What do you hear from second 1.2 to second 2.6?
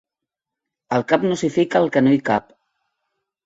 no s'hi fica el que no hi cap.